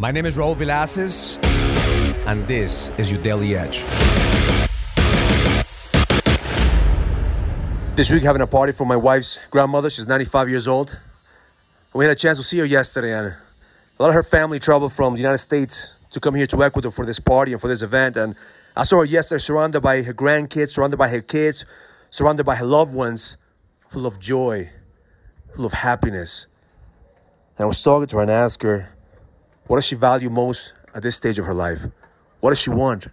[0.00, 1.44] My name is Raul Villacis,
[2.24, 3.82] and this is your Daily Edge.
[7.96, 9.90] This week, having a party for my wife's grandmother.
[9.90, 10.96] She's 95 years old.
[11.92, 13.36] We had a chance to see her yesterday, and a
[13.98, 17.04] lot of her family traveled from the United States to come here to Ecuador for
[17.04, 18.16] this party and for this event.
[18.16, 18.36] And
[18.76, 21.64] I saw her yesterday surrounded by her grandkids, surrounded by her kids,
[22.10, 23.36] surrounded by her loved ones,
[23.88, 24.70] full of joy,
[25.56, 26.46] full of happiness.
[27.56, 28.94] And I was talking to her and asked her,
[29.68, 31.80] what does she value most at this stage of her life?
[32.40, 33.04] What does she want?
[33.04, 33.10] He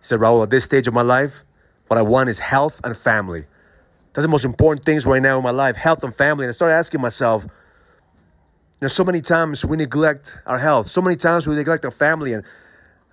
[0.00, 1.44] said, Raul, at this stage of my life,
[1.86, 3.44] what I want is health and family.
[4.12, 6.44] That's the most important things right now in my life, health and family.
[6.44, 7.50] And I started asking myself, you
[8.82, 10.88] know, so many times we neglect our health.
[10.88, 12.32] So many times we neglect our family.
[12.32, 12.44] And,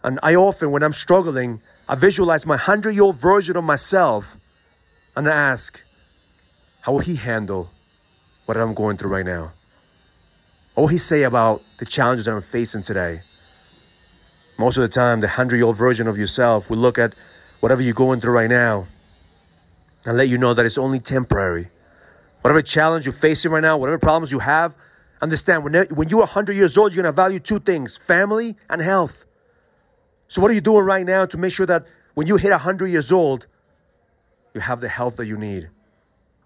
[0.03, 4.37] and I often, when I'm struggling, I visualize my 100 year old version of myself
[5.15, 5.81] and I ask,
[6.81, 7.69] how will he handle
[8.45, 9.51] what I'm going through right now?
[10.81, 13.21] What will he say about the challenges that I'm facing today?
[14.57, 17.13] Most of the time, the 100 year old version of yourself will look at
[17.59, 18.87] whatever you're going through right now
[20.05, 21.69] and let you know that it's only temporary.
[22.41, 24.75] Whatever challenge you're facing right now, whatever problems you have,
[25.21, 28.81] understand when, when you're 100 years old, you're going to value two things family and
[28.81, 29.25] health.
[30.29, 32.87] So, what are you doing right now to make sure that when you hit 100
[32.87, 33.45] years old,
[34.55, 35.69] you have the health that you need?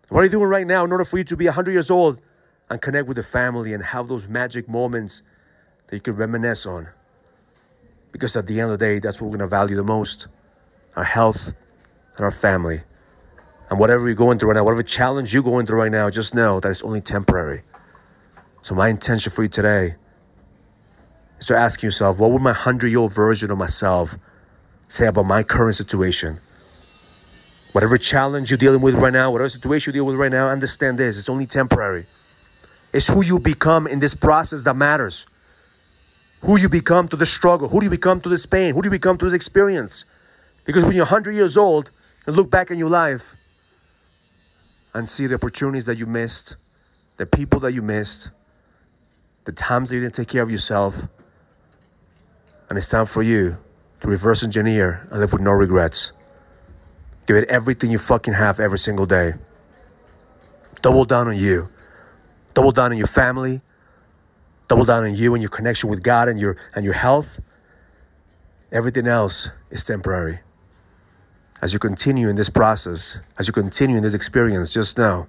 [0.10, 2.20] What are you doing right now in order for you to be 100 years old
[2.70, 5.22] and connect with the family and have those magic moments
[5.88, 6.90] that you can reminisce on.
[8.12, 10.28] Because at the end of the day, that's what we're going to value the most
[10.96, 11.54] our health
[12.16, 12.82] and our family.
[13.70, 16.34] And whatever you're going through right now, whatever challenge you're going through right now, just
[16.34, 17.64] know that it's only temporary.
[18.62, 19.96] So, my intention for you today
[21.40, 24.18] is to ask yourself what would my 100 year old version of myself
[24.88, 26.40] say about my current situation?
[27.74, 30.98] Whatever challenge you're dealing with right now, whatever situation you deal with right now, understand
[30.98, 32.06] this it's only temporary.
[32.96, 35.28] It's who you become in this process that matters.
[36.44, 38.86] Who you become to the struggle, who do you become to this pain, who do
[38.86, 40.06] you become to this experience.
[40.64, 41.92] Because when you're 100 years old
[42.26, 43.36] and look back in your life
[44.94, 46.56] and see the opportunities that you missed,
[47.18, 48.30] the people that you missed,
[49.44, 51.10] the times that you didn't take care of yourself,
[52.70, 53.58] and it's time for you
[54.00, 56.14] to reverse engineer and live with no regrets.
[57.28, 59.34] Give it everything you fucking have every single day.
[60.82, 61.68] Double down on you.
[62.56, 63.62] Double down on your family.
[64.68, 67.40] Double down on you and your connection with God and your and your health.
[68.72, 70.40] Everything else is temporary.
[71.62, 75.28] As you continue in this process, as you continue in this experience, just know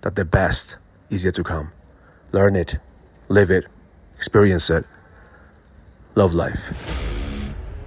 [0.00, 0.76] that the best
[1.10, 1.72] is yet to come.
[2.32, 2.78] Learn it,
[3.28, 3.66] live it,
[4.14, 4.84] experience it.
[6.14, 6.72] Love life.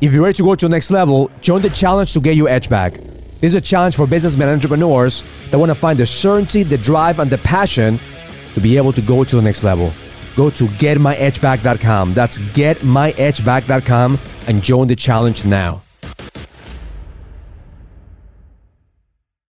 [0.01, 2.49] If you're ready to go to the next level, join the challenge to get your
[2.49, 2.93] edge back.
[2.93, 6.77] This is a challenge for businessmen and entrepreneurs that want to find the certainty, the
[6.77, 7.99] drive, and the passion
[8.55, 9.93] to be able to go to the next level.
[10.35, 12.13] Go to getmyedgeback.com.
[12.13, 15.84] That's getmyedgeback.com and join the challenge now.